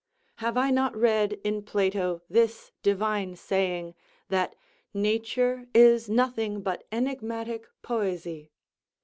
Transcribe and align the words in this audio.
Have 0.37 0.57
I 0.57 0.71
not 0.71 0.97
read 0.97 1.39
in 1.43 1.61
Plato 1.61 2.23
this 2.27 2.71
divine 2.81 3.35
saying, 3.35 3.93
that 4.29 4.55
"nature 4.95 5.67
is 5.75 6.09
nothing 6.09 6.63
but 6.63 6.87
enigmatic 6.91 7.67
poesy!" 7.83 8.49